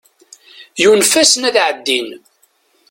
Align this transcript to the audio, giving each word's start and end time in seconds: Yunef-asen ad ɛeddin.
Yunef-asen 0.81 1.47
ad 1.49 1.55
ɛeddin. 1.65 2.09